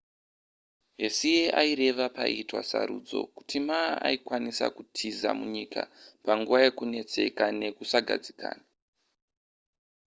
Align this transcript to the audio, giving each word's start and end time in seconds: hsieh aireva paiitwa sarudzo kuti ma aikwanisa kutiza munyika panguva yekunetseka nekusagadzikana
hsieh 1.03 1.47
aireva 1.61 2.07
paiitwa 2.15 2.61
sarudzo 2.69 3.19
kuti 3.35 3.57
ma 3.67 3.79
aikwanisa 4.07 4.65
kutiza 4.75 5.29
munyika 5.39 5.81
panguva 6.25 6.59
yekunetseka 6.65 7.45
nekusagadzikana 7.59 8.63